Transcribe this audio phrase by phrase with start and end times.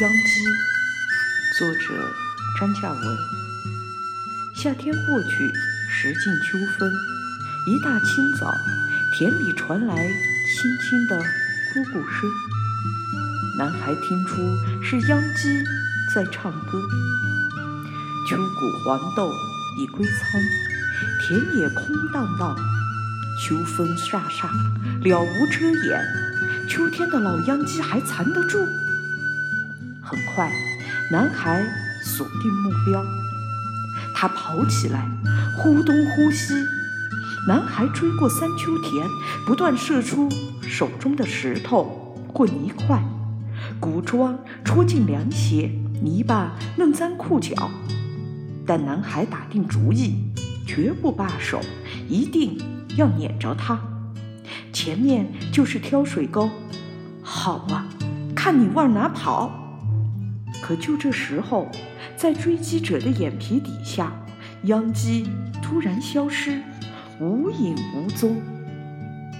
[0.00, 0.44] 秧鸡，
[1.58, 2.14] 作者
[2.56, 3.18] 张嘉文。
[4.54, 5.52] 夏天过去，
[5.90, 6.92] 时近秋分。
[7.66, 8.54] 一大清早，
[9.12, 11.20] 田里传来轻轻的
[11.74, 12.30] 咕咕声。
[13.58, 14.36] 男孩听出
[14.80, 15.64] 是秧鸡
[16.14, 16.80] 在唱歌。
[18.30, 19.32] 秋谷黄豆
[19.80, 20.40] 已归仓，
[21.26, 22.56] 田野空荡荡，
[23.42, 24.48] 秋风飒飒，
[25.02, 26.00] 了无遮掩。
[26.68, 28.64] 秋天的老秧鸡还藏得住？
[30.08, 30.50] 很快，
[31.10, 31.62] 男孩
[32.02, 33.04] 锁定目标，
[34.14, 35.06] 他跑起来，
[35.58, 36.54] 忽东忽西。
[37.46, 39.06] 男孩追过三秋田，
[39.46, 40.30] 不断射出
[40.62, 43.02] 手中的石头或泥块，
[43.78, 45.70] 谷桩戳进凉鞋，
[46.02, 47.70] 泥巴弄脏裤脚。
[48.66, 50.24] 但男孩打定主意，
[50.66, 51.60] 绝不罢手，
[52.08, 52.58] 一定
[52.96, 53.78] 要撵着他。
[54.72, 56.48] 前面就是挑水沟，
[57.22, 57.86] 好啊，
[58.34, 59.67] 看你往哪跑！
[60.68, 61.66] 可就这时候，
[62.14, 64.12] 在追击者的眼皮底下，
[64.64, 65.26] 秧鸡
[65.62, 66.60] 突然消失，
[67.18, 68.36] 无影无踪。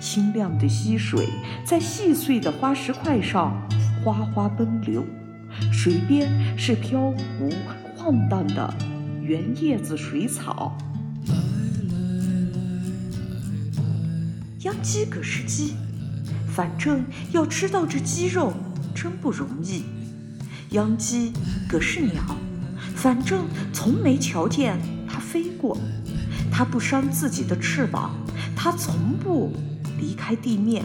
[0.00, 1.26] 清亮的溪水
[1.64, 3.60] 在细碎的花石块上
[4.04, 5.04] 哗哗奔流，
[5.72, 7.52] 水边是飘浮
[7.96, 8.72] 晃荡的
[9.20, 10.78] 圆叶子水草。
[14.60, 15.74] 秧鸡可是鸡，
[16.46, 18.52] 反正要吃到这鸡肉，
[18.94, 19.82] 真不容易。
[20.70, 21.32] 秧鸡
[21.68, 22.22] 可是鸟，
[22.94, 25.78] 反正从没瞧见它飞过。
[26.50, 28.16] 它不伤自己的翅膀，
[28.56, 29.52] 它从不
[29.98, 30.84] 离开地面。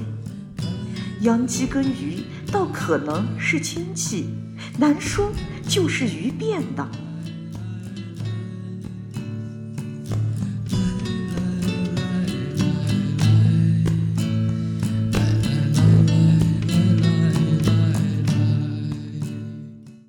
[1.21, 4.29] 秧鸡跟鱼倒可能是亲戚，
[4.77, 5.31] 难说
[5.67, 6.87] 就是鱼变的。